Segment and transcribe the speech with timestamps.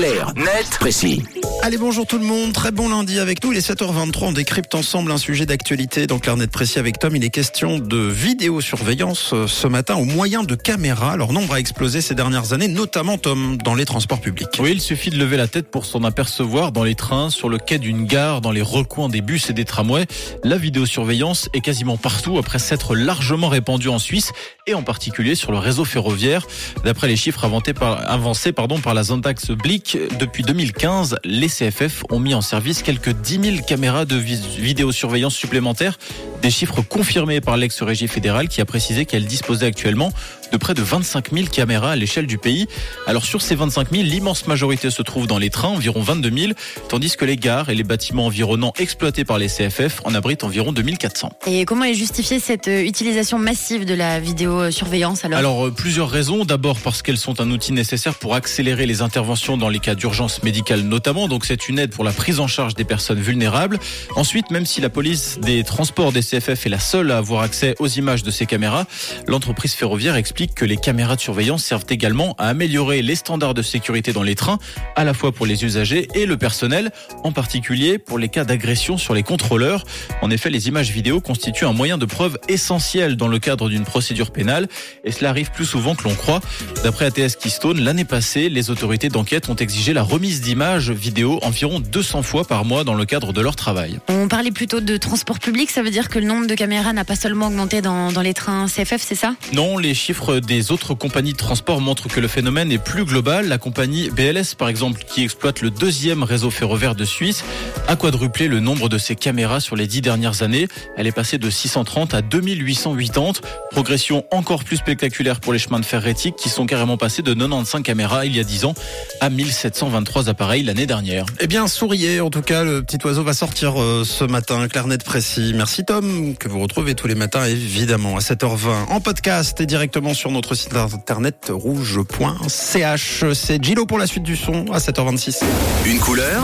[0.00, 1.39] Clair, net, précis.
[1.62, 2.54] Allez, bonjour tout le monde.
[2.54, 3.52] Très bon lundi avec nous.
[3.52, 4.24] Il est 7h23.
[4.24, 7.14] On décrypte ensemble un sujet d'actualité dans Clarnet Précis avec Tom.
[7.14, 11.18] Il est question de vidéosurveillance euh, ce matin au moyen de caméras.
[11.18, 14.48] Leur nombre a explosé ces dernières années, notamment Tom, dans les transports publics.
[14.58, 17.58] Oui, il suffit de lever la tête pour s'en apercevoir dans les trains, sur le
[17.58, 20.06] quai d'une gare, dans les recoins des bus et des tramways.
[20.42, 24.32] La vidéosurveillance est quasiment partout après s'être largement répandue en Suisse
[24.66, 26.46] et en particulier sur le réseau ferroviaire.
[26.84, 32.04] D'après les chiffres avancés par, avancés, pardon, par la Zontax Blick, depuis 2015, les CFF
[32.10, 35.98] ont mis en service quelques 10 000 caméras de vidéosurveillance supplémentaires.
[36.42, 40.12] Des chiffres confirmés par l'ex-régie fédérale qui a précisé qu'elle disposait actuellement
[40.52, 42.66] de près de 25 000 caméras à l'échelle du pays.
[43.06, 46.52] Alors sur ces 25 000, l'immense majorité se trouve dans les trains, environ 22 000,
[46.88, 50.72] tandis que les gares et les bâtiments environnants exploités par les CFF en abritent environ
[50.72, 51.30] 2400.
[51.46, 55.38] Et comment est justifiée cette euh, utilisation massive de la vidéosurveillance alors?
[55.38, 56.44] Alors euh, plusieurs raisons.
[56.44, 60.42] D'abord parce qu'elles sont un outil nécessaire pour accélérer les interventions dans les cas d'urgence
[60.42, 61.28] médicale notamment.
[61.28, 63.78] Donc c'est une aide pour la prise en charge des personnes vulnérables.
[64.16, 67.74] Ensuite, même si la police des transports des CFF est la seule à avoir accès
[67.80, 68.86] aux images de ces caméras,
[69.26, 73.62] l'entreprise ferroviaire explique que les caméras de surveillance servent également à améliorer les standards de
[73.62, 74.58] sécurité dans les trains,
[74.94, 76.92] à la fois pour les usagers et le personnel,
[77.24, 79.84] en particulier pour les cas d'agression sur les contrôleurs.
[80.22, 83.84] En effet, les images vidéo constituent un moyen de preuve essentiel dans le cadre d'une
[83.84, 84.68] procédure pénale,
[85.02, 86.40] et cela arrive plus souvent que l'on croit.
[86.84, 91.80] D'après ATS Keystone, l'année passée, les autorités d'enquête ont exigé la remise d'images vidéo environ
[91.80, 93.98] 200 fois par mois dans le cadre de leur travail.
[94.08, 97.04] On parlait plutôt de transport public, ça veut dire que le nombre de caméras n'a
[97.04, 100.94] pas seulement augmenté dans, dans les trains CFF, c'est ça Non, les chiffres des autres
[100.94, 103.48] compagnies de transport montrent que le phénomène est plus global.
[103.48, 107.44] La compagnie BLS, par exemple, qui exploite le deuxième réseau ferroviaire de Suisse,
[107.88, 110.68] a quadruplé le nombre de ses caméras sur les dix dernières années.
[110.96, 113.40] Elle est passée de 630 à 2880.
[113.70, 117.32] Progression encore plus spectaculaire pour les chemins de fer rétiques qui sont carrément passés de
[117.32, 118.74] 95 caméras il y a 10 ans
[119.20, 121.24] à 1723 appareils l'année dernière.
[121.40, 122.20] Eh bien, souriez.
[122.20, 124.68] En tout cas, le petit oiseau va sortir euh, ce matin.
[124.68, 125.52] Clarnet précis.
[125.54, 130.14] Merci Tom, que vous retrouvez tous les matins, évidemment, à 7h20 en podcast et directement
[130.14, 133.24] sur notre site internet rouge.ch.
[133.34, 135.42] C'est Gilo pour la suite du son à 7h26.
[135.86, 136.42] Une couleur,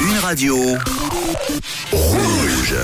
[0.00, 0.56] une radio.
[1.92, 2.74] Rouge.